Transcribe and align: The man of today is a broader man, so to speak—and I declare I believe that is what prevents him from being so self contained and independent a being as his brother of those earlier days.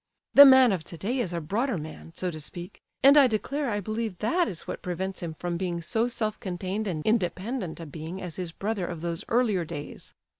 The 0.33 0.45
man 0.47 0.71
of 0.71 0.83
today 0.83 1.19
is 1.19 1.31
a 1.31 1.39
broader 1.39 1.77
man, 1.77 2.11
so 2.15 2.31
to 2.31 2.39
speak—and 2.41 3.17
I 3.17 3.27
declare 3.27 3.69
I 3.69 3.79
believe 3.79 4.17
that 4.17 4.47
is 4.47 4.65
what 4.65 4.81
prevents 4.81 5.19
him 5.19 5.35
from 5.35 5.57
being 5.57 5.79
so 5.79 6.07
self 6.07 6.39
contained 6.39 6.87
and 6.87 7.05
independent 7.05 7.79
a 7.79 7.85
being 7.85 8.19
as 8.19 8.37
his 8.37 8.51
brother 8.51 8.87
of 8.87 9.01
those 9.01 9.23
earlier 9.29 9.63
days. 9.63 10.15